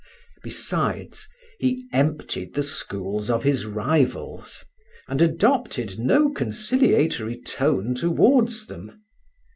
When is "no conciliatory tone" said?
5.99-7.93